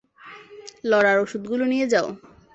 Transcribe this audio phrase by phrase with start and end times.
[0.83, 2.07] Lawler ওষুধগুলো নিয়ে যাও!